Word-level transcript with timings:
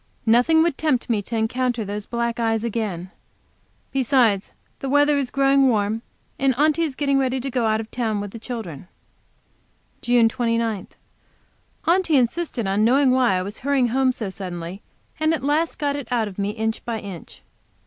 Nothing 0.25 0.63
would 0.63 0.79
tempt 0.79 1.11
me 1.11 1.21
to 1.21 1.35
encounter 1.37 1.85
those 1.85 2.07
black 2.07 2.39
eyes 2.39 2.63
again. 2.63 3.11
Besides, 3.91 4.51
the 4.79 4.89
weather 4.89 5.15
is 5.15 5.29
growing 5.29 5.69
warm, 5.69 6.01
and 6.39 6.55
Aunty 6.57 6.81
is 6.81 6.95
getting 6.95 7.19
ready 7.19 7.39
to 7.39 7.51
go 7.51 7.67
out 7.67 7.79
of 7.79 7.91
town 7.91 8.19
with 8.19 8.31
the 8.31 8.39
children. 8.39 8.87
JUNE 10.01 10.27
29. 10.27 10.87
Aunty 11.85 12.17
insisted 12.17 12.65
on 12.65 12.83
knowing 12.83 13.11
why 13.11 13.35
I 13.35 13.43
was 13.43 13.59
hurrying 13.59 13.89
home 13.89 14.11
so 14.11 14.31
suddenly, 14.31 14.81
and 15.19 15.35
at 15.35 15.43
last 15.43 15.77
got 15.77 15.95
it 15.95 16.07
out 16.09 16.27
of 16.27 16.39
me 16.39 16.49
inch 16.49 16.83
by 16.83 16.97
inch. 16.99 17.43